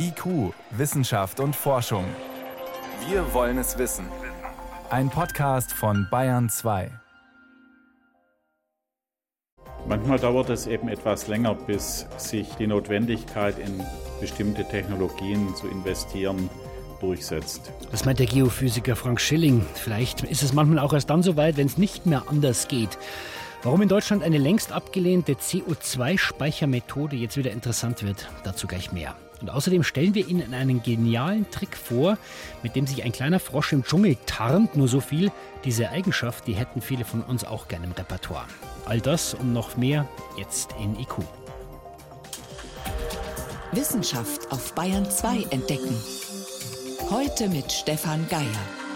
[0.00, 2.04] IQ, Wissenschaft und Forschung.
[3.08, 4.06] Wir wollen es wissen.
[4.90, 6.90] Ein Podcast von Bayern 2.
[9.88, 13.82] Manchmal dauert es eben etwas länger, bis sich die Notwendigkeit in
[14.20, 16.48] bestimmte Technologien zu investieren
[17.00, 17.72] durchsetzt.
[17.90, 19.66] Das meint der Geophysiker Frank Schilling.
[19.74, 22.98] Vielleicht ist es manchmal auch erst dann so weit, wenn es nicht mehr anders geht.
[23.64, 29.16] Warum in Deutschland eine längst abgelehnte CO2-Speichermethode jetzt wieder interessant wird, dazu gleich mehr.
[29.40, 32.18] Und außerdem stellen wir Ihnen einen genialen Trick vor,
[32.62, 34.76] mit dem sich ein kleiner Frosch im Dschungel tarnt.
[34.76, 35.30] Nur so viel,
[35.64, 38.46] diese Eigenschaft, die hätten viele von uns auch gerne im Repertoire.
[38.84, 41.18] All das und noch mehr jetzt in IQ.
[43.72, 45.94] Wissenschaft auf Bayern 2 entdecken.
[47.10, 48.87] Heute mit Stefan Geier.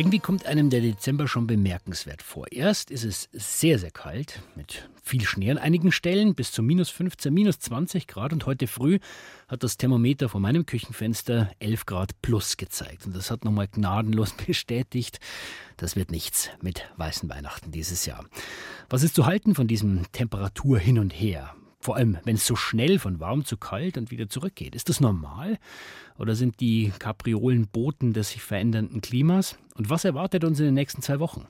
[0.00, 2.46] Irgendwie kommt einem der Dezember schon bemerkenswert vor.
[2.50, 6.88] Erst ist es sehr, sehr kalt, mit viel Schnee an einigen Stellen, bis zu minus
[6.88, 8.32] 15, minus 20 Grad.
[8.32, 8.98] Und heute früh
[9.46, 13.04] hat das Thermometer vor meinem Küchenfenster 11 Grad plus gezeigt.
[13.04, 15.20] Und das hat nochmal gnadenlos bestätigt,
[15.76, 18.24] das wird nichts mit weißen Weihnachten dieses Jahr.
[18.88, 21.54] Was ist zu halten von diesem Temperatur hin und her?
[21.82, 24.74] Vor allem, wenn es so schnell von warm zu kalt und wieder zurückgeht.
[24.74, 25.58] Ist das normal?
[26.18, 29.56] Oder sind die Kapriolen Boten des sich verändernden Klimas?
[29.76, 31.46] Und was erwartet uns in den nächsten zwei Wochen?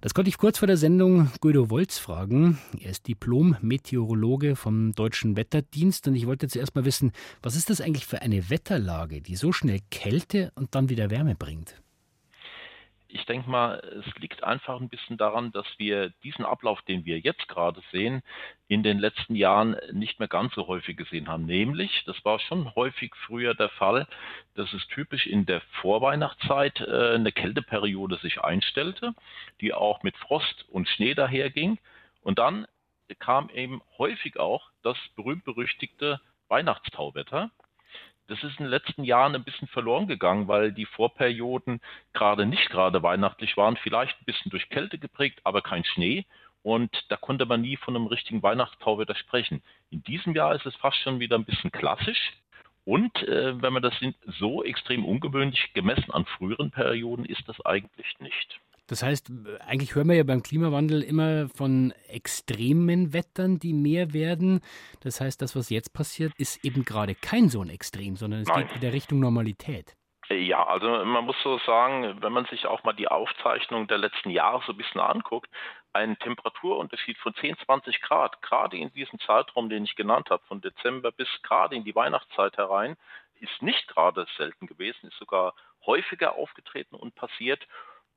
[0.00, 2.58] Das konnte ich kurz vor der Sendung Guido Wolz fragen.
[2.80, 7.82] Er ist Diplom-Meteorologe vom Deutschen Wetterdienst und ich wollte zuerst mal wissen, was ist das
[7.82, 11.74] eigentlich für eine Wetterlage, die so schnell Kälte und dann wieder Wärme bringt?
[13.08, 17.18] Ich denke mal, es liegt einfach ein bisschen daran, dass wir diesen Ablauf, den wir
[17.18, 18.22] jetzt gerade sehen,
[18.68, 21.46] in den letzten Jahren nicht mehr ganz so häufig gesehen haben.
[21.46, 24.06] Nämlich, das war schon häufig früher der Fall,
[24.54, 29.14] dass es typisch in der Vorweihnachtszeit äh, eine Kälteperiode sich einstellte,
[29.62, 31.78] die auch mit Frost und Schnee daherging.
[32.22, 32.66] Und dann
[33.18, 37.50] kam eben häufig auch das berühmt-berüchtigte Weihnachtstauwetter.
[38.28, 41.80] Das ist in den letzten Jahren ein bisschen verloren gegangen, weil die Vorperioden
[42.12, 46.26] gerade nicht gerade weihnachtlich waren, vielleicht ein bisschen durch Kälte geprägt, aber kein Schnee.
[46.62, 49.62] Und da konnte man nie von einem richtigen Weihnachtstauwetter sprechen.
[49.90, 52.32] In diesem Jahr ist es fast schon wieder ein bisschen klassisch.
[52.84, 53.94] Und äh, wenn man das
[54.38, 58.60] so extrem ungewöhnlich gemessen an früheren Perioden, ist das eigentlich nicht.
[58.88, 59.30] Das heißt,
[59.66, 64.60] eigentlich hören wir ja beim Klimawandel immer von extremen Wettern, die mehr werden.
[65.00, 68.48] Das heißt, das, was jetzt passiert, ist eben gerade kein so ein Extrem, sondern es
[68.48, 68.66] Nein.
[68.66, 69.94] geht wieder Richtung Normalität.
[70.30, 74.28] Ja, also man muss so sagen, wenn man sich auch mal die Aufzeichnung der letzten
[74.28, 75.48] Jahre so ein bisschen anguckt,
[75.94, 80.60] ein Temperaturunterschied von 10, 20 Grad, gerade in diesem Zeitraum, den ich genannt habe, von
[80.60, 82.96] Dezember bis gerade in die Weihnachtszeit herein,
[83.40, 85.54] ist nicht gerade selten gewesen, ist sogar
[85.86, 87.66] häufiger aufgetreten und passiert.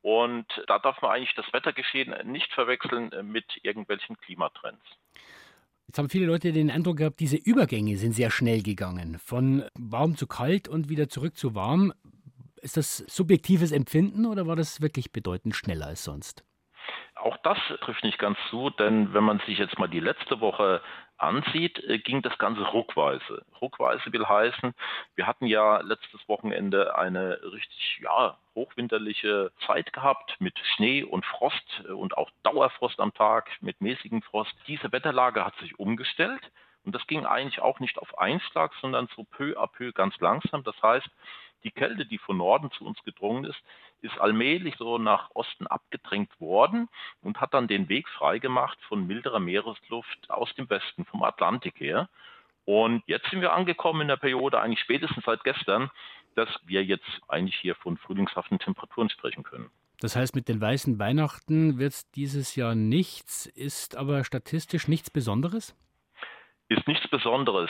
[0.01, 4.83] Und da darf man eigentlich das Wettergeschehen nicht verwechseln mit irgendwelchen Klimatrends.
[5.87, 9.19] Jetzt haben viele Leute den Eindruck gehabt, diese Übergänge sind sehr schnell gegangen.
[9.19, 11.93] Von warm zu kalt und wieder zurück zu warm.
[12.61, 16.45] Ist das subjektives Empfinden oder war das wirklich bedeutend schneller als sonst?
[17.15, 20.81] Auch das trifft nicht ganz zu, denn wenn man sich jetzt mal die letzte Woche
[21.21, 23.45] ansieht, äh, ging das Ganze ruckweise.
[23.59, 24.73] Ruckweise will heißen,
[25.15, 31.83] wir hatten ja letztes Wochenende eine richtig, ja, hochwinterliche Zeit gehabt mit Schnee und Frost
[31.87, 34.53] äh, und auch Dauerfrost am Tag mit mäßigem Frost.
[34.67, 36.51] Diese Wetterlage hat sich umgestellt
[36.83, 40.63] und das ging eigentlich auch nicht auf Einschlag, sondern so peu à peu ganz langsam.
[40.63, 41.09] Das heißt,
[41.63, 43.61] die Kälte, die von Norden zu uns gedrungen ist,
[44.01, 46.89] ist allmählich so nach Osten abgedrängt worden
[47.21, 52.09] und hat dann den Weg freigemacht von milderer Meeresluft aus dem Westen, vom Atlantik her.
[52.65, 55.89] Und jetzt sind wir angekommen in der Periode, eigentlich spätestens seit gestern,
[56.35, 59.69] dass wir jetzt eigentlich hier von frühlingshaften Temperaturen sprechen können.
[59.99, 65.09] Das heißt, mit den weißen Weihnachten wird es dieses Jahr nichts, ist aber statistisch nichts
[65.11, 65.75] Besonderes?
[66.69, 67.69] Ist nichts Besonderes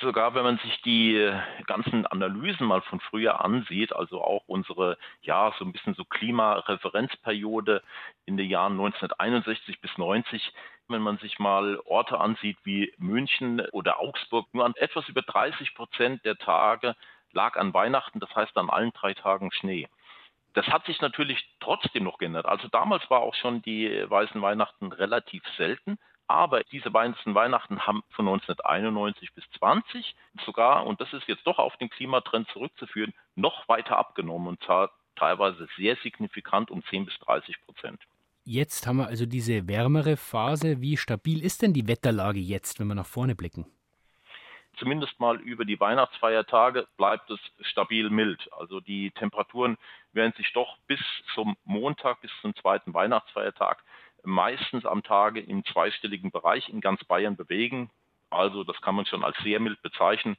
[0.00, 4.98] sogar wenn man sich die äh, ganzen Analysen mal von früher ansieht, also auch unsere,
[5.22, 7.82] ja, so ein bisschen so Klimareferenzperiode
[8.26, 10.52] in den Jahren 1961 bis 90,
[10.88, 15.74] wenn man sich mal Orte ansieht wie München oder Augsburg, nur an etwas über 30
[15.74, 16.94] Prozent der Tage
[17.32, 19.88] lag an Weihnachten, das heißt an allen drei Tagen Schnee.
[20.54, 22.46] Das hat sich natürlich trotzdem noch geändert.
[22.46, 25.98] Also damals war auch schon die weißen Weihnachten relativ selten,
[26.28, 30.14] aber diese weißen Weihnachten haben von 1991 bis 20
[30.44, 34.90] sogar, und das ist jetzt doch auf den Klimatrend zurückzuführen, noch weiter abgenommen und zwar
[35.16, 38.00] teilweise sehr signifikant um 10 bis 30 Prozent.
[38.44, 40.80] Jetzt haben wir also diese wärmere Phase.
[40.80, 43.66] Wie stabil ist denn die Wetterlage jetzt, wenn wir nach vorne blicken?
[44.78, 48.48] Zumindest mal über die Weihnachtsfeiertage bleibt es stabil mild.
[48.52, 49.76] Also die Temperaturen
[50.12, 51.00] werden sich doch bis
[51.34, 53.82] zum Montag, bis zum zweiten Weihnachtsfeiertag
[54.24, 57.90] meistens am Tage im zweistelligen Bereich in ganz Bayern bewegen.
[58.30, 60.36] Also das kann man schon als sehr mild bezeichnen.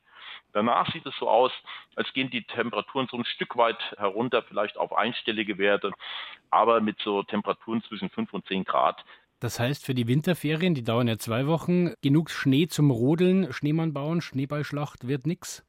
[0.54, 1.52] Danach sieht es so aus,
[1.96, 5.92] als gehen die Temperaturen so ein Stück weit herunter, vielleicht auf einstellige Werte,
[6.50, 9.04] aber mit so Temperaturen zwischen 5 und 10 Grad.
[9.40, 13.94] Das heißt, für die Winterferien, die dauern ja zwei Wochen, genug Schnee zum Rodeln, Schneemann
[13.94, 15.66] bauen, Schneeballschlacht wird nichts?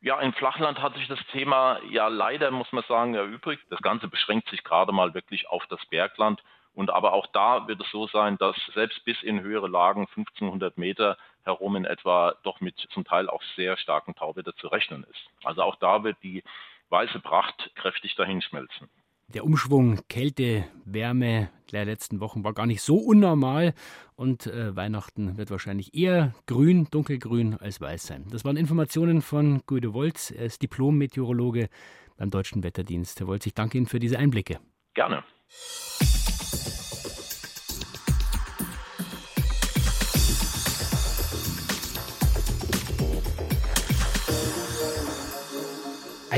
[0.00, 3.64] Ja, im Flachland hat sich das Thema ja leider, muss man sagen, erübrigt.
[3.68, 6.40] Das Ganze beschränkt sich gerade mal wirklich auf das Bergland.
[6.78, 10.78] Und aber auch da wird es so sein, dass selbst bis in höhere Lagen, 1500
[10.78, 15.18] Meter herum in etwa, doch mit zum Teil auch sehr starken Tauwetter zu rechnen ist.
[15.42, 16.44] Also auch da wird die
[16.90, 18.88] weiße Pracht kräftig dahinschmelzen.
[19.26, 23.74] Der Umschwung Kälte, Wärme der letzten Wochen war gar nicht so unnormal
[24.14, 28.28] und äh, Weihnachten wird wahrscheinlich eher grün, dunkelgrün als weiß sein.
[28.30, 30.30] Das waren Informationen von Guido Wolz.
[30.30, 31.70] Er ist Diplom-Meteorologe
[32.16, 33.18] beim Deutschen Wetterdienst.
[33.18, 34.60] Herr Wolz, ich danke Ihnen für diese Einblicke.
[34.94, 35.24] Gerne.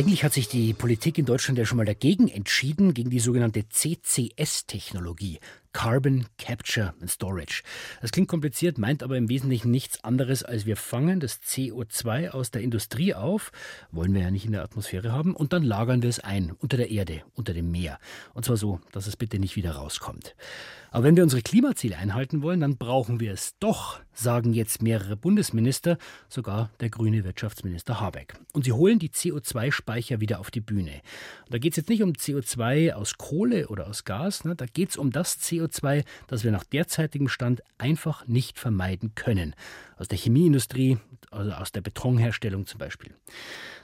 [0.00, 3.68] Eigentlich hat sich die Politik in Deutschland ja schon mal dagegen entschieden, gegen die sogenannte
[3.68, 5.40] CCS-Technologie.
[5.72, 7.62] Carbon Capture and Storage.
[8.00, 12.50] Das klingt kompliziert, meint aber im Wesentlichen nichts anderes, als wir fangen das CO2 aus
[12.50, 13.52] der Industrie auf,
[13.92, 16.76] wollen wir ja nicht in der Atmosphäre haben, und dann lagern wir es ein unter
[16.76, 17.98] der Erde, unter dem Meer.
[18.34, 20.34] Und zwar so, dass es bitte nicht wieder rauskommt.
[20.90, 25.16] Aber wenn wir unsere Klimaziele einhalten wollen, dann brauchen wir es doch, sagen jetzt mehrere
[25.16, 28.34] Bundesminister, sogar der grüne Wirtschaftsminister Habeck.
[28.52, 31.00] Und sie holen die CO2-Speicher wieder auf die Bühne.
[31.48, 34.56] da geht es jetzt nicht um CO2 aus Kohle oder aus Gas, ne?
[34.56, 35.59] da geht es um das CO2,
[36.26, 39.54] das wir nach derzeitigem Stand einfach nicht vermeiden können.
[39.96, 40.98] Aus der Chemieindustrie,
[41.30, 43.14] also aus der Betonherstellung zum Beispiel.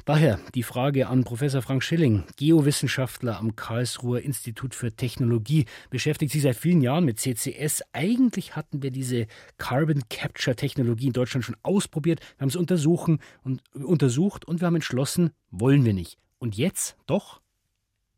[0.05, 6.43] Daher die Frage an Professor Frank Schilling, Geowissenschaftler am Karlsruher Institut für Technologie, beschäftigt sich
[6.43, 7.83] seit vielen Jahren mit CCS.
[7.93, 9.27] Eigentlich hatten wir diese
[9.59, 12.21] Carbon Capture Technologie in Deutschland schon ausprobiert.
[12.21, 16.19] Wir haben es untersuchen und, untersucht und wir haben entschlossen, wollen wir nicht.
[16.39, 17.41] Und jetzt doch?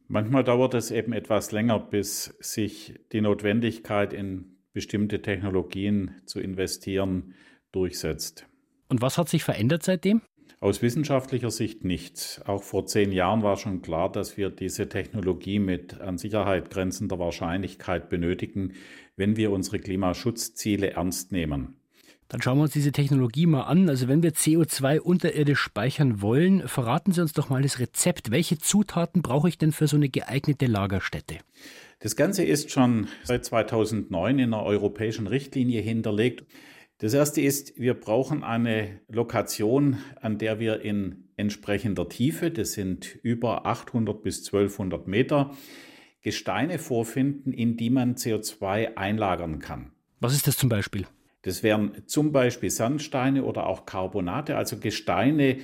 [0.08, 7.34] Manchmal dauert es eben etwas länger, bis sich die Notwendigkeit in bestimmte Technologien zu investieren
[7.72, 8.46] durchsetzt.
[8.88, 10.22] Und was hat sich verändert seitdem?
[10.60, 12.40] Aus wissenschaftlicher Sicht nichts.
[12.46, 17.18] Auch vor zehn Jahren war schon klar, dass wir diese Technologie mit an Sicherheit grenzender
[17.18, 18.72] Wahrscheinlichkeit benötigen,
[19.14, 21.77] wenn wir unsere Klimaschutzziele ernst nehmen.
[22.28, 23.88] Dann schauen wir uns diese Technologie mal an.
[23.88, 28.30] Also wenn wir CO2 unterirdisch speichern wollen, verraten Sie uns doch mal das Rezept.
[28.30, 31.38] Welche Zutaten brauche ich denn für so eine geeignete Lagerstätte?
[32.00, 36.44] Das Ganze ist schon seit 2009 in einer europäischen Richtlinie hinterlegt.
[36.98, 43.14] Das erste ist, wir brauchen eine Lokation, an der wir in entsprechender Tiefe, das sind
[43.22, 45.56] über 800 bis 1200 Meter,
[46.20, 49.92] Gesteine vorfinden, in die man CO2 einlagern kann.
[50.20, 51.06] Was ist das zum Beispiel?
[51.42, 55.58] Das wären zum Beispiel Sandsteine oder auch Carbonate, also Gesteine,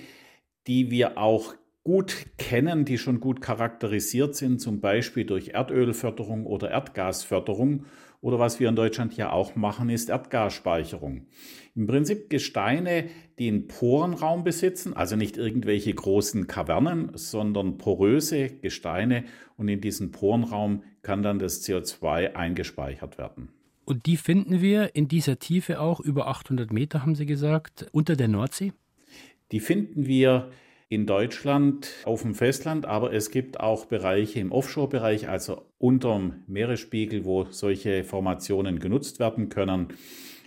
[0.67, 6.71] die wir auch gut kennen, die schon gut charakterisiert sind, zum Beispiel durch Erdölförderung oder
[6.71, 7.85] Erdgasförderung
[8.25, 11.26] oder was wir in Deutschland ja auch machen, ist Erdgasspeicherung.
[11.75, 19.25] Im Prinzip Gesteine, die einen Porenraum besitzen, also nicht irgendwelche großen Kavernen, sondern poröse Gesteine
[19.59, 23.50] und in diesen Porenraum kann dann das CO2 eingespeichert werden.
[23.84, 28.16] Und die finden wir in dieser Tiefe auch über 800 Meter, haben Sie gesagt, unter
[28.16, 28.72] der Nordsee?
[29.53, 30.50] Die finden wir
[30.88, 37.24] in Deutschland auf dem Festland, aber es gibt auch Bereiche im Offshore-Bereich, also unterm Meeresspiegel,
[37.24, 39.88] wo solche Formationen genutzt werden können.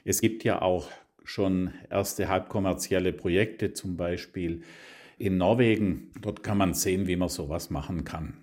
[0.05, 0.89] Es gibt ja auch
[1.23, 4.61] schon erste halbkommerzielle Projekte, zum Beispiel
[5.17, 6.11] in Norwegen.
[6.21, 8.35] Dort kann man sehen, wie man sowas machen kann.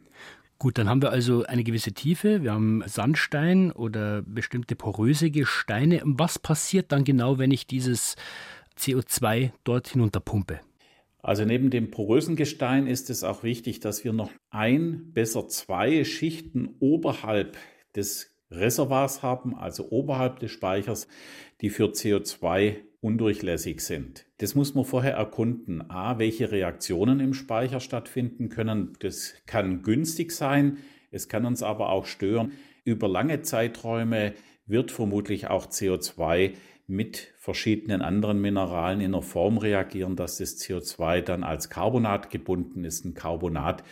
[0.58, 6.00] Gut, dann haben wir also eine gewisse Tiefe, wir haben Sandstein oder bestimmte poröse Gesteine.
[6.04, 8.16] Was passiert dann genau, wenn ich dieses
[8.78, 10.60] CO2 dort hinunterpumpe?
[11.22, 16.04] Also neben dem porösen Gestein ist es auch wichtig, dass wir noch ein, besser zwei
[16.04, 17.56] Schichten oberhalb
[17.96, 21.08] des Reservoirs haben, also oberhalb des Speichers,
[21.60, 24.24] die für CO2 undurchlässig sind.
[24.38, 25.90] Das muss man vorher erkunden.
[25.90, 28.94] A, welche Reaktionen im Speicher stattfinden können.
[29.00, 30.78] Das kann günstig sein,
[31.10, 32.52] es kann uns aber auch stören.
[32.82, 34.32] Über lange Zeiträume
[34.66, 36.54] wird vermutlich auch CO2
[36.86, 42.84] mit verschiedenen anderen Mineralen in einer Form reagieren, dass das CO2 dann als Carbonat gebunden
[42.84, 43.04] ist.
[43.04, 43.84] Ein Carbonat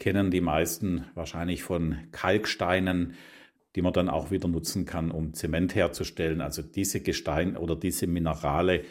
[0.00, 3.14] kennen die meisten wahrscheinlich von Kalksteinen,
[3.76, 6.40] die man dann auch wieder nutzen kann, um Zement herzustellen.
[6.40, 8.82] Also diese Gesteine oder diese Minerale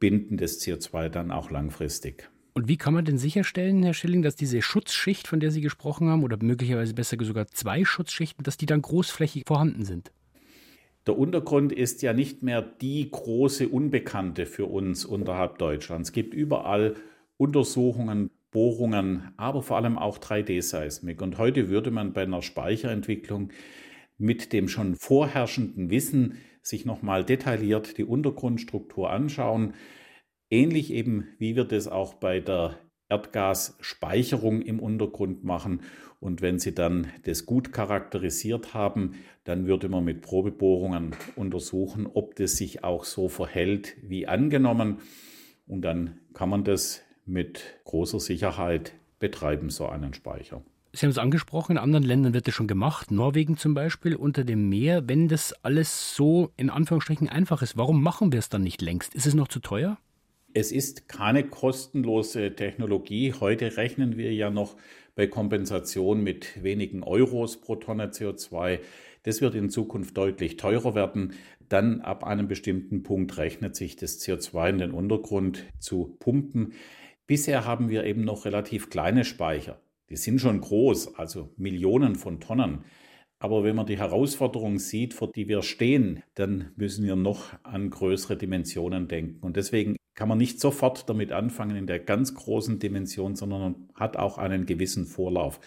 [0.00, 2.30] binden das CO2 dann auch langfristig.
[2.54, 6.08] Und wie kann man denn sicherstellen, Herr Schilling, dass diese Schutzschicht, von der Sie gesprochen
[6.08, 10.10] haben, oder möglicherweise besser sogar zwei Schutzschichten, dass die dann großflächig vorhanden sind?
[11.06, 16.08] Der Untergrund ist ja nicht mehr die große Unbekannte für uns unterhalb Deutschlands.
[16.08, 16.94] Es gibt überall
[17.36, 21.20] Untersuchungen, Bohrungen, aber vor allem auch 3D-Seismik.
[21.20, 23.50] Und heute würde man bei einer Speicherentwicklung
[24.18, 29.74] mit dem schon vorherrschenden Wissen sich nochmal detailliert die Untergrundstruktur anschauen.
[30.50, 32.78] Ähnlich eben, wie wir das auch bei der
[33.08, 35.82] Erdgasspeicherung im Untergrund machen.
[36.20, 42.34] Und wenn Sie dann das gut charakterisiert haben, dann würde man mit Probebohrungen untersuchen, ob
[42.36, 44.98] das sich auch so verhält wie angenommen.
[45.66, 50.62] Und dann kann man das mit großer Sicherheit betreiben, so einen Speicher.
[50.96, 54.44] Sie haben es angesprochen, in anderen Ländern wird das schon gemacht, Norwegen zum Beispiel, unter
[54.44, 55.08] dem Meer.
[55.08, 59.12] Wenn das alles so in Anführungsstrichen einfach ist, warum machen wir es dann nicht längst?
[59.16, 59.98] Ist es noch zu teuer?
[60.52, 63.34] Es ist keine kostenlose Technologie.
[63.40, 64.76] Heute rechnen wir ja noch
[65.16, 68.78] bei Kompensation mit wenigen Euros pro Tonne CO2.
[69.24, 71.32] Das wird in Zukunft deutlich teurer werden.
[71.68, 76.74] Dann ab einem bestimmten Punkt rechnet sich das CO2 in den Untergrund zu pumpen.
[77.26, 79.80] Bisher haben wir eben noch relativ kleine Speicher.
[80.10, 82.84] Die sind schon groß, also Millionen von Tonnen.
[83.38, 87.90] Aber wenn man die Herausforderung sieht, vor die wir stehen, dann müssen wir noch an
[87.90, 89.44] größere Dimensionen denken.
[89.44, 94.16] Und deswegen kann man nicht sofort damit anfangen in der ganz großen Dimension, sondern hat
[94.16, 95.60] auch einen gewissen Vorlauf.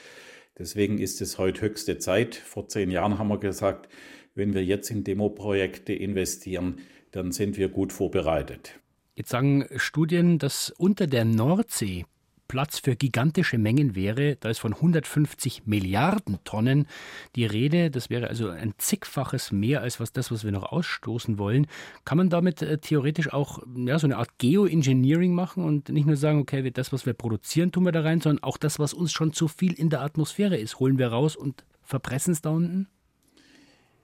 [0.57, 2.35] Deswegen ist es heute höchste Zeit.
[2.35, 3.89] Vor zehn Jahren haben wir gesagt,
[4.33, 6.79] wenn wir jetzt in Demoprojekte investieren,
[7.11, 8.79] dann sind wir gut vorbereitet.
[9.15, 12.05] Jetzt sagen Studien, dass unter der Nordsee
[12.47, 14.35] Platz für gigantische Mengen wäre.
[14.37, 16.87] Da ist von 150 Milliarden Tonnen
[17.35, 17.91] die Rede.
[17.91, 21.67] Das wäre also ein zigfaches mehr als was das, was wir noch ausstoßen wollen.
[22.05, 26.17] Kann man damit äh, theoretisch auch ja, so eine Art Geoengineering machen und nicht nur
[26.17, 29.11] sagen, okay, das, was wir produzieren, tun wir da rein, sondern auch das, was uns
[29.11, 32.87] schon zu viel in der Atmosphäre ist, holen wir raus und verpressen es da unten?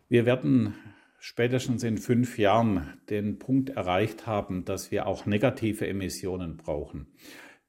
[0.09, 0.75] Wir werden
[1.23, 7.07] spätestens in fünf Jahren den Punkt erreicht haben, dass wir auch negative Emissionen brauchen.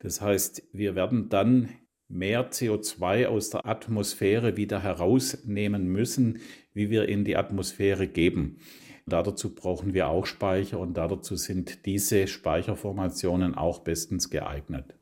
[0.05, 1.71] Das heißt, wir werden dann
[2.09, 6.41] mehr CO2 aus der Atmosphäre wieder herausnehmen müssen,
[6.75, 8.59] wie wir in die Atmosphäre geben.
[9.07, 14.95] Dazu brauchen wir auch Speicher und dazu sind diese Speicherformationen auch bestens geeignet.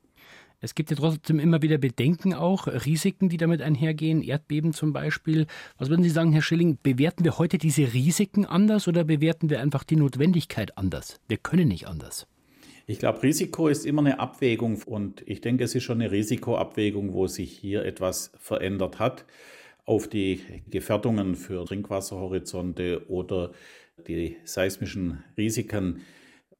[0.60, 5.48] Es gibt ja trotzdem immer wieder Bedenken auch, Risiken, die damit einhergehen, Erdbeben zum Beispiel.
[5.78, 9.58] Was würden Sie sagen, Herr Schilling, bewerten wir heute diese Risiken anders oder bewerten wir
[9.58, 11.18] einfach die Notwendigkeit anders?
[11.26, 12.28] Wir können nicht anders.
[12.92, 17.14] Ich glaube, Risiko ist immer eine Abwägung und ich denke, es ist schon eine Risikoabwägung,
[17.14, 19.24] wo sich hier etwas verändert hat
[19.86, 23.52] auf die Gefährdungen für Trinkwasserhorizonte oder
[24.06, 26.02] die seismischen Risiken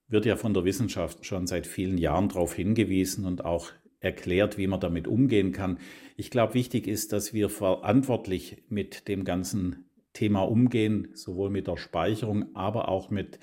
[0.08, 3.70] wird ja von der Wissenschaft schon seit vielen Jahren darauf hingewiesen und auch
[4.00, 5.80] erklärt, wie man damit umgehen kann.
[6.16, 9.84] Ich glaube, wichtig ist, dass wir verantwortlich mit dem ganzen
[10.14, 13.38] Thema umgehen, sowohl mit der Speicherung, aber auch mit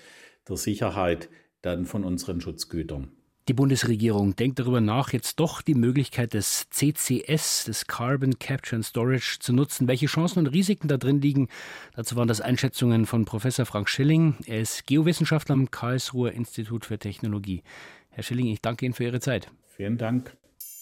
[0.48, 1.30] der Sicherheit
[1.62, 3.12] dann von unseren Schutzgütern.
[3.50, 8.86] Die Bundesregierung denkt darüber nach, jetzt doch die Möglichkeit des CCS, des Carbon Capture and
[8.86, 9.88] Storage, zu nutzen.
[9.88, 11.48] Welche Chancen und Risiken da drin liegen,
[11.96, 14.36] dazu waren das Einschätzungen von Professor Frank Schilling.
[14.46, 17.64] Er ist Geowissenschaftler am Karlsruher Institut für Technologie.
[18.12, 19.50] Herr Schilling, ich danke Ihnen für Ihre Zeit.
[19.76, 20.38] Vielen Dank.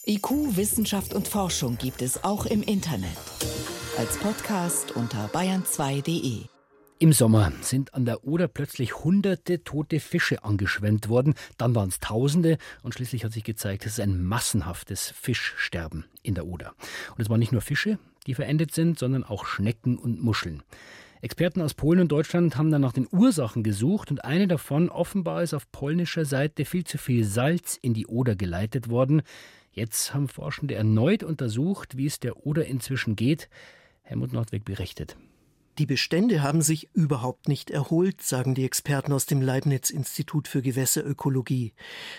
[0.06, 3.18] IQ, Wissenschaft und Forschung gibt es auch im Internet.
[3.98, 6.57] Als Podcast unter bayern2.de.
[7.00, 12.00] Im Sommer sind an der Oder plötzlich hunderte tote Fische angeschwemmt worden, dann waren es
[12.00, 16.74] Tausende und schließlich hat sich gezeigt, es ist ein massenhaftes Fischsterben in der Oder.
[17.12, 20.64] Und es waren nicht nur Fische, die verendet sind, sondern auch Schnecken und Muscheln.
[21.22, 25.44] Experten aus Polen und Deutschland haben dann nach den Ursachen gesucht und eine davon offenbar
[25.44, 29.22] ist auf polnischer Seite viel zu viel Salz in die Oder geleitet worden.
[29.72, 33.50] Jetzt haben Forschende erneut untersucht, wie es der Oder inzwischen geht.
[34.02, 35.16] Helmut Nordweg berichtet.
[35.78, 41.74] Die Bestände haben sich überhaupt nicht erholt, sagen die Experten aus dem Leibniz-Institut für Gewässerökologie.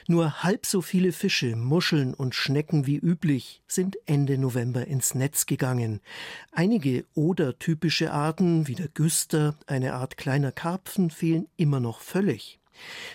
[0.07, 5.47] Nur halb so viele Fische, Muscheln und Schnecken wie üblich sind Ende November ins Netz
[5.47, 6.01] gegangen.
[6.53, 12.61] Einige oder-typische Arten, wie der Güster, eine Art kleiner Karpfen, fehlen immer noch völlig.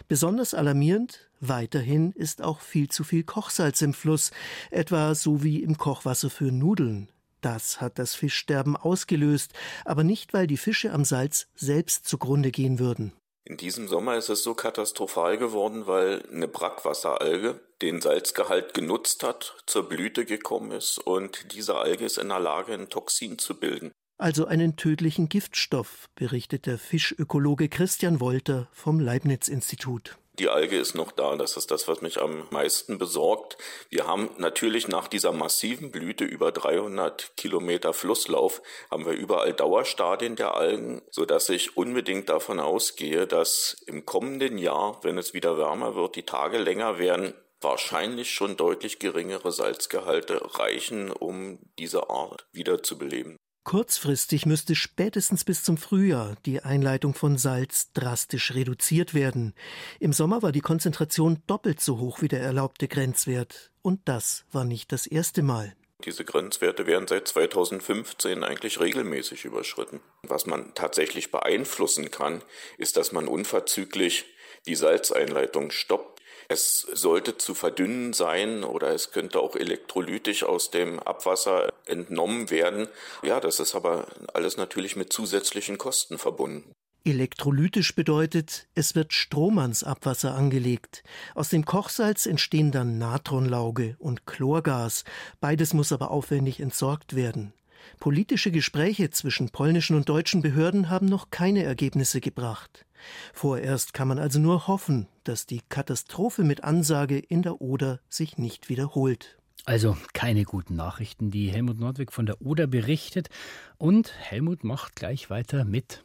[0.09, 4.31] Besonders alarmierend, weiterhin ist auch viel zu viel Kochsalz im Fluss,
[4.71, 7.07] etwa so wie im Kochwasser für Nudeln.
[7.43, 9.51] Das hat das Fischsterben ausgelöst,
[9.83, 13.11] aber nicht, weil die Fische am Salz selbst zugrunde gehen würden.
[13.45, 19.57] In diesem Sommer ist es so katastrophal geworden, weil eine Brackwasseralge den Salzgehalt genutzt hat,
[19.65, 23.91] zur Blüte gekommen ist und diese Alge ist in der Lage, ein Toxin zu bilden.
[24.17, 30.17] Also einen tödlichen Giftstoff, berichtet der Fischökologe Christian Wolter vom Leibniz-Institut.
[30.39, 31.35] Die Alge ist noch da.
[31.35, 33.57] Das ist das, was mich am meisten besorgt.
[33.89, 40.35] Wir haben natürlich nach dieser massiven Blüte über 300 Kilometer Flusslauf haben wir überall Dauerstadien
[40.35, 45.59] der Algen, so dass ich unbedingt davon ausgehe, dass im kommenden Jahr, wenn es wieder
[45.59, 52.47] wärmer wird, die Tage länger werden, wahrscheinlich schon deutlich geringere Salzgehalte reichen, um diese Art
[52.51, 53.37] wieder zu beleben.
[53.63, 59.53] Kurzfristig müsste spätestens bis zum Frühjahr die Einleitung von Salz drastisch reduziert werden.
[59.99, 63.71] Im Sommer war die Konzentration doppelt so hoch wie der erlaubte Grenzwert.
[63.81, 65.75] Und das war nicht das erste Mal.
[66.03, 70.01] Diese Grenzwerte werden seit 2015 eigentlich regelmäßig überschritten.
[70.23, 72.43] Was man tatsächlich beeinflussen kann,
[72.77, 74.25] ist, dass man unverzüglich
[74.67, 76.12] die Salzeinleitung stoppt
[76.49, 82.87] es sollte zu verdünnen sein oder es könnte auch elektrolytisch aus dem Abwasser entnommen werden.
[83.21, 86.73] Ja, das ist aber alles natürlich mit zusätzlichen Kosten verbunden.
[87.05, 91.03] Elektrolytisch bedeutet, es wird Strom ans Abwasser angelegt.
[91.35, 95.03] Aus dem Kochsalz entstehen dann Natronlauge und Chlorgas.
[95.41, 97.53] Beides muss aber aufwendig entsorgt werden.
[97.99, 102.85] Politische Gespräche zwischen polnischen und deutschen Behörden haben noch keine Ergebnisse gebracht.
[103.33, 108.37] Vorerst kann man also nur hoffen, dass die Katastrophe mit Ansage in der Oder sich
[108.37, 109.37] nicht wiederholt.
[109.65, 113.29] Also keine guten Nachrichten, die Helmut Nordwig von der Oder berichtet.
[113.77, 116.03] Und Helmut macht gleich weiter mit.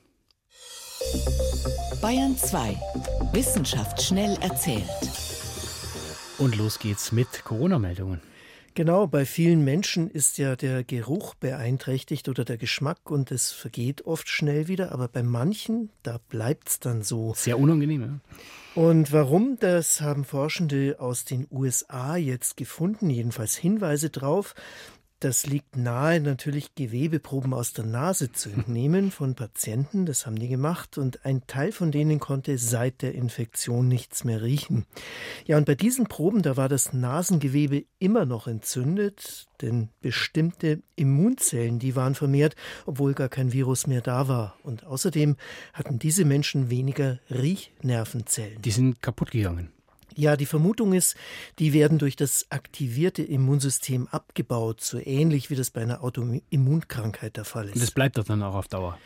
[2.01, 2.77] Bayern 2.
[3.33, 4.85] Wissenschaft schnell erzählt.
[6.39, 8.21] Und los geht's mit Corona-Meldungen.
[8.79, 14.07] Genau, bei vielen Menschen ist ja der Geruch beeinträchtigt oder der Geschmack und es vergeht
[14.07, 17.35] oft schnell wieder, aber bei manchen, da bleibt es dann so.
[17.35, 18.21] Sehr unangenehm, ja.
[18.81, 24.55] Und warum, das haben Forschende aus den USA jetzt gefunden, jedenfalls Hinweise drauf.
[25.21, 30.07] Das liegt nahe, natürlich Gewebeproben aus der Nase zu entnehmen von Patienten.
[30.07, 34.43] Das haben die gemacht und ein Teil von denen konnte seit der Infektion nichts mehr
[34.43, 34.87] riechen.
[35.45, 41.81] Ja, und bei diesen Proben, da war das Nasengewebe immer noch entzündet, denn bestimmte Immunzellen,
[41.81, 42.55] die waren vermehrt,
[42.87, 44.57] obwohl gar kein Virus mehr da war.
[44.63, 45.35] Und außerdem
[45.73, 48.63] hatten diese Menschen weniger Riechnervenzellen.
[48.63, 49.73] Die sind kaputt gegangen.
[50.19, 51.15] Ja, die Vermutung ist,
[51.61, 57.45] die werden durch das aktivierte Immunsystem abgebaut, so ähnlich wie das bei einer Autoimmunkrankheit der
[57.45, 57.75] Fall ist.
[57.75, 58.99] Und das bleibt doch dann auch auf Dauer.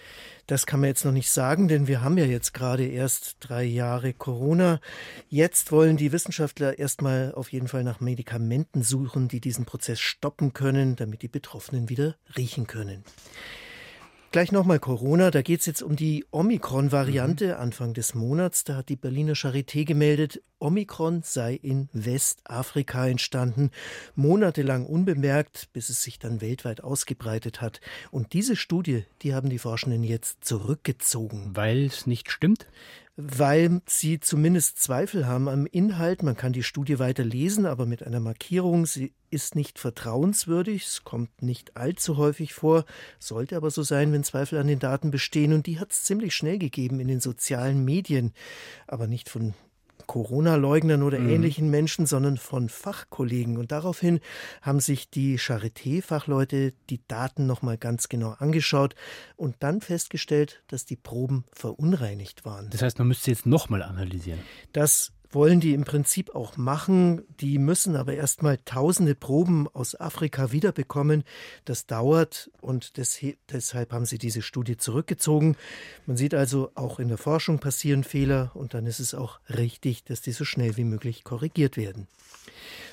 [0.47, 3.63] Das kann man jetzt noch nicht sagen, denn wir haben ja jetzt gerade erst drei
[3.63, 4.81] Jahre Corona.
[5.29, 10.55] Jetzt wollen die Wissenschaftler erstmal auf jeden Fall nach Medikamenten suchen, die diesen Prozess stoppen
[10.55, 13.05] können, damit die Betroffenen wieder riechen können.
[14.33, 17.61] Gleich nochmal Corona, da geht es jetzt um die Omikron-Variante mhm.
[17.61, 18.65] Anfang des Monats.
[18.65, 23.71] Da hat die Berliner Charité gemeldet, Omikron sei in Westafrika entstanden,
[24.15, 27.83] monatelang unbemerkt, bis es sich dann weltweit ausgebreitet hat.
[28.11, 31.51] Und diese Studie, die haben die Forschenden jetzt zurückgezogen.
[31.55, 32.69] Weil es nicht stimmt?
[33.17, 36.23] Weil sie zumindest Zweifel haben am Inhalt.
[36.23, 40.85] Man kann die Studie weiter lesen, aber mit einer Markierung, sie ist nicht vertrauenswürdig.
[40.85, 42.85] Es kommt nicht allzu häufig vor,
[43.19, 45.53] sollte aber so sein, wenn Zweifel an den Daten bestehen.
[45.53, 48.33] Und die hat es ziemlich schnell gegeben in den sozialen Medien,
[48.87, 49.55] aber nicht von
[50.07, 51.31] Corona-Leugnern oder mhm.
[51.31, 53.57] ähnlichen Menschen, sondern von Fachkollegen.
[53.57, 54.21] Und daraufhin
[54.61, 58.95] haben sich die Charité-Fachleute die Daten nochmal ganz genau angeschaut
[59.37, 62.69] und dann festgestellt, dass die Proben verunreinigt waren.
[62.71, 64.41] Das heißt, man müsste jetzt nochmal analysieren.
[64.73, 67.23] Das wollen die im Prinzip auch machen.
[67.41, 71.25] Die müssen aber erstmal tausende Proben aus Afrika wiederbekommen.
[71.65, 75.57] Das dauert und des, deshalb haben sie diese Studie zurückgezogen.
[76.07, 80.05] Man sieht also, auch in der Forschung passieren Fehler und dann ist es auch richtig,
[80.05, 82.09] dass die so schnell wie möglich korrigiert werden.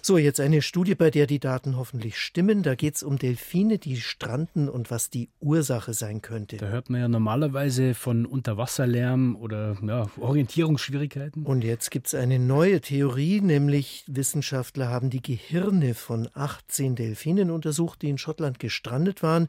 [0.02, 2.64] So, jetzt eine Studie, bei der die Daten hoffentlich stimmen.
[2.64, 6.58] Da geht es um Delfine, die stranden und was die Ursache sein könnte.
[6.58, 11.46] Da hört man ja normalerweise von Unterwasserlärm oder ja, Orientierungsschwierigkeiten.
[11.46, 17.52] Und jetzt gibt es eine neue Theorie, nämlich Wissenschaftler haben die Gehirne von 18 Delfinen
[17.52, 19.48] untersucht, die in Schottland gestrandet waren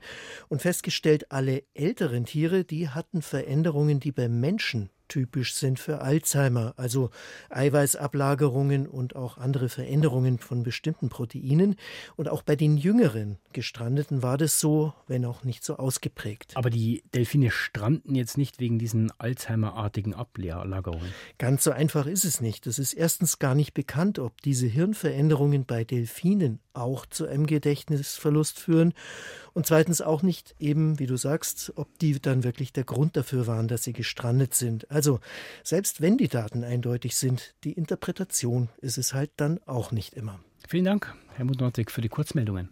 [0.48, 6.72] und festgestellt, alle älteren Tiere, die hatten Veränderungen, die beim Menschen typisch sind für Alzheimer,
[6.78, 7.10] also
[7.50, 11.76] Eiweißablagerungen und auch andere Veränderungen von bestimmten Proteinen.
[12.16, 16.52] Und auch bei den jüngeren Gestrandeten war das so, wenn auch nicht so ausgeprägt.
[16.54, 21.12] Aber die Delfine stranden jetzt nicht wegen diesen Alzheimer-artigen Ablagerungen.
[21.36, 22.66] Ganz so einfach ist es nicht.
[22.66, 28.58] Es ist erstens gar nicht bekannt, ob diese Hirnveränderungen bei Delfinen auch zu einem Gedächtnisverlust
[28.58, 28.94] führen
[29.52, 33.46] und zweitens auch nicht eben, wie du sagst, ob die dann wirklich der Grund dafür
[33.46, 34.90] waren, dass sie gestrandet sind.
[34.90, 35.20] Also
[35.64, 40.40] selbst wenn die Daten eindeutig sind, die Interpretation ist es halt dann auch nicht immer.
[40.68, 42.68] Vielen Dank, Helmut Nordwig, für die Kurzmeldungen.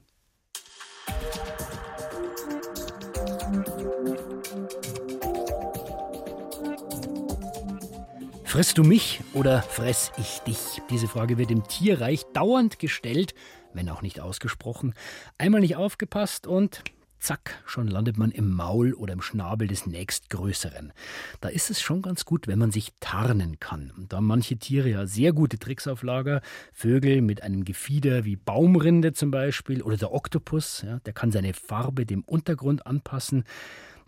[8.59, 10.83] Frisst du mich oder fress ich dich?
[10.91, 13.33] Diese Frage wird im Tierreich dauernd gestellt,
[13.73, 14.95] wenn auch nicht ausgesprochen.
[15.39, 16.83] Einmal nicht aufgepasst und
[17.21, 20.93] zack, schon landet man im Maul oder im Schnabel des nächstgrößeren.
[21.41, 23.93] Da ist es schon ganz gut, wenn man sich tarnen kann.
[24.09, 26.41] Da manche Tiere ja sehr gute Tricks auf Lager.
[26.73, 31.55] Vögel mit einem Gefieder wie Baumrinde zum Beispiel oder der Oktopus, ja, der kann seine
[31.55, 33.45] Farbe dem Untergrund anpassen.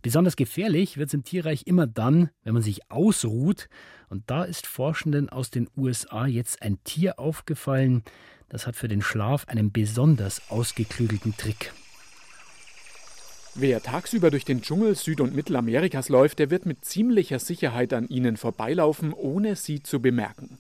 [0.03, 3.69] Besonders gefährlich wird es im Tierreich immer dann, wenn man sich ausruht.
[4.09, 8.03] Und da ist Forschenden aus den USA jetzt ein Tier aufgefallen,
[8.49, 11.73] das hat für den Schlaf einen besonders ausgeklügelten Trick.
[13.55, 18.09] Wer tagsüber durch den Dschungel Süd- und Mittelamerikas läuft, der wird mit ziemlicher Sicherheit an
[18.09, 20.59] ihnen vorbeilaufen, ohne sie zu bemerken.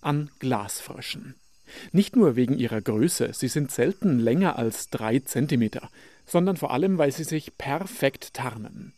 [0.00, 1.34] An Glasfröschen.
[1.92, 5.88] Nicht nur wegen ihrer Größe, sie sind selten länger als drei Zentimeter,
[6.32, 8.94] sondern vor allem, weil sie sich perfekt tarnen.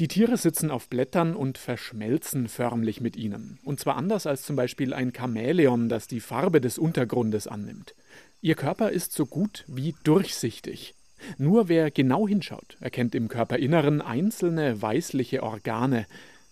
[0.00, 3.60] Die Tiere sitzen auf Blättern und verschmelzen förmlich mit ihnen.
[3.64, 7.94] Und zwar anders als zum Beispiel ein Chamäleon, das die Farbe des Untergrundes annimmt.
[8.40, 10.94] Ihr Körper ist so gut wie durchsichtig.
[11.38, 16.06] Nur wer genau hinschaut, erkennt im Körperinneren einzelne weißliche Organe,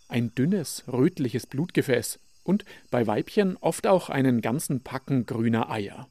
[0.07, 6.09] ein dünnes, rötliches Blutgefäß und bei Weibchen oft auch einen ganzen Packen grüner Eier.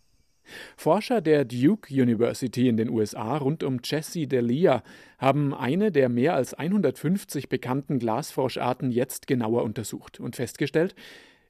[0.78, 4.84] Forscher der Duke University in den USA rund um Jesse Delia
[5.18, 10.96] haben eine der mehr als 150 bekannten Glasfroscharten jetzt genauer untersucht und festgestellt,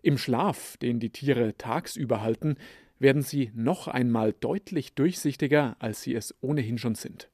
[0.02, 2.56] im Schlaf, den die Tiere tagsüber halten,
[3.00, 7.30] werden sie noch einmal deutlich durchsichtiger, als sie es ohnehin schon sind.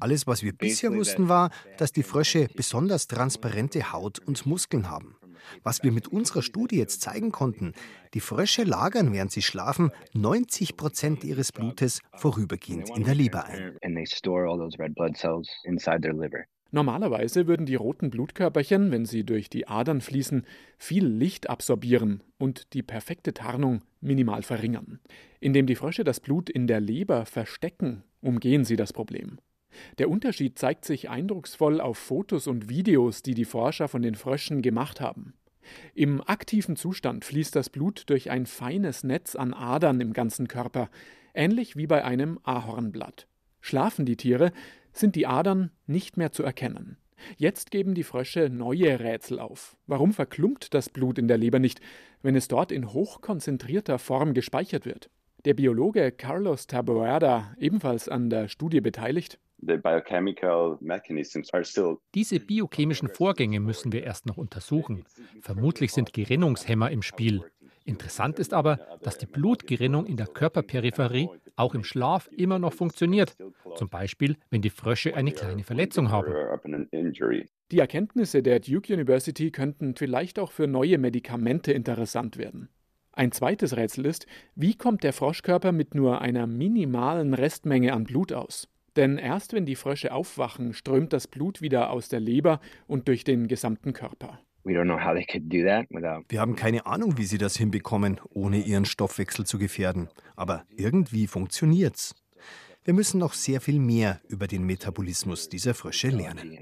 [0.00, 5.16] Alles, was wir bisher wussten, war, dass die Frösche besonders transparente Haut und Muskeln haben.
[5.62, 7.74] Was wir mit unserer Studie jetzt zeigen konnten,
[8.14, 13.76] die Frösche lagern, während sie schlafen, 90 Prozent ihres Blutes vorübergehend in der Leber ein.
[16.72, 20.46] Normalerweise würden die roten Blutkörperchen, wenn sie durch die Adern fließen,
[20.78, 25.00] viel Licht absorbieren und die perfekte Tarnung minimal verringern.
[25.40, 29.40] Indem die Frösche das Blut in der Leber verstecken, umgehen sie das Problem.
[29.98, 34.62] Der Unterschied zeigt sich eindrucksvoll auf Fotos und Videos, die die Forscher von den Fröschen
[34.62, 35.34] gemacht haben.
[35.94, 40.90] Im aktiven Zustand fließt das Blut durch ein feines Netz an Adern im ganzen Körper,
[41.34, 43.26] ähnlich wie bei einem Ahornblatt.
[43.60, 44.52] Schlafen die Tiere,
[44.92, 46.96] sind die Adern nicht mehr zu erkennen.
[47.36, 49.76] Jetzt geben die Frösche neue Rätsel auf.
[49.86, 51.80] Warum verklumpt das Blut in der Leber nicht,
[52.22, 55.10] wenn es dort in hochkonzentrierter Form gespeichert wird?
[55.44, 59.38] Der Biologe Carlos Taboada, ebenfalls an der Studie beteiligt,
[62.14, 65.04] diese biochemischen Vorgänge müssen wir erst noch untersuchen.
[65.42, 67.42] Vermutlich sind Gerinnungshemmer im Spiel.
[67.84, 73.36] Interessant ist aber, dass die Blutgerinnung in der Körperperipherie auch im Schlaf immer noch funktioniert.
[73.74, 76.32] Zum Beispiel, wenn die Frösche eine kleine Verletzung haben.
[77.70, 82.68] Die Erkenntnisse der Duke University könnten vielleicht auch für neue Medikamente interessant werden.
[83.12, 88.32] Ein zweites Rätsel ist, wie kommt der Froschkörper mit nur einer minimalen Restmenge an Blut
[88.32, 88.68] aus?
[88.96, 93.24] Denn erst wenn die Frösche aufwachen, strömt das Blut wieder aus der Leber und durch
[93.24, 94.40] den gesamten Körper.
[96.28, 100.08] Wir haben keine Ahnung, wie sie das hinbekommen, ohne ihren Stoffwechsel zu gefährden.
[100.36, 102.14] Aber irgendwie funktioniert's.
[102.82, 106.58] Wir müssen noch sehr viel mehr über den Metabolismus dieser Frösche lernen.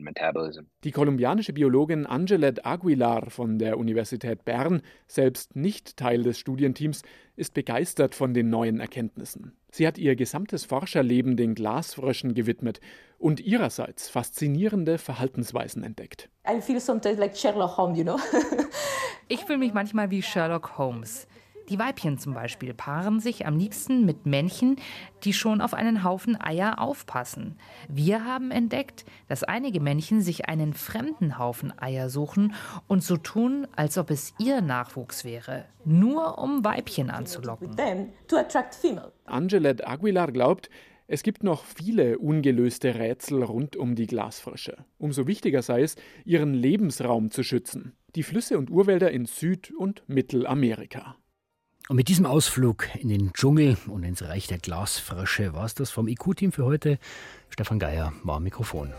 [0.83, 7.03] Die kolumbianische Biologin Angelet Aguilar von der Universität Bern, selbst nicht Teil des Studienteams,
[7.37, 9.53] ist begeistert von den neuen Erkenntnissen.
[9.71, 12.81] Sie hat ihr gesamtes Forscherleben den Glasfröschen gewidmet
[13.19, 16.31] und ihrerseits faszinierende Verhaltensweisen entdeckt.
[19.29, 21.28] ich fühle mich manchmal wie Sherlock Holmes.
[21.69, 24.77] Die Weibchen zum Beispiel paaren sich am liebsten mit Männchen,
[25.25, 27.59] die schon auf einen Haufen Eier aufpassen.
[27.89, 32.55] Wir haben entdeckt, dass einige Männchen sich einen fremden Haufen Eier suchen
[32.87, 37.77] und so tun, als ob es ihr Nachwuchs wäre, nur um Weibchen anzulocken.
[39.27, 40.71] Angelet Aguilar glaubt,
[41.07, 44.85] es gibt noch viele ungelöste Rätsel rund um die Glasfrösche.
[44.99, 47.95] Umso wichtiger sei es, ihren Lebensraum zu schützen.
[48.15, 51.17] Die Flüsse und Urwälder in Süd- und Mittelamerika.
[51.89, 55.91] Und mit diesem Ausflug in den Dschungel und ins Reich der Glasfrösche war es das
[55.91, 56.99] vom IQ-Team für heute.
[57.49, 58.93] Stefan Geier war am Mikrofon.